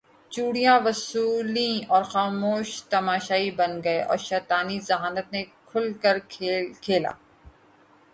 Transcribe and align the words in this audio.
چوڑیاں 0.31 0.77
وصولیں 0.85 1.85
اور 1.93 2.03
خاموش 2.11 2.69
تماشائی 2.89 3.49
بن 3.59 3.71
گئے 3.83 4.01
اور 4.03 4.17
شیطانی 4.27 4.79
ذہانت 4.87 5.27
نے 5.33 5.43
کھل 5.69 5.91
کر 6.01 6.17
کھیل 6.29 6.71
کھیلا 6.81 7.11